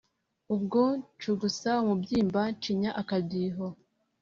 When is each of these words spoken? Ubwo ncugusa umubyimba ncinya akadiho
Ubwo 0.55 0.81
ncugusa 1.17 1.71
umubyimba 1.83 2.41
ncinya 2.53 2.91
akadiho 3.01 3.67